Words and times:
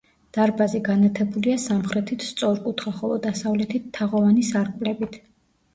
დარბაზი 0.35 0.79
განათებულია 0.87 1.59
სამხრეთით 1.65 2.25
სწორკუთხა, 2.29 2.95
ხოლო 3.03 3.21
დასავლეთით 3.29 3.87
თაღოვანი 4.01 4.49
სარკმლებით. 4.53 5.25